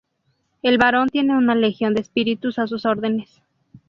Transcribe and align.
El 0.63 0.79
Barón 0.79 1.09
tiene 1.09 1.37
una 1.37 1.53
legión 1.53 1.93
de 1.93 2.01
espíritus 2.01 2.57
a 2.57 2.65
sus 2.65 2.87
órdenes. 2.87 3.43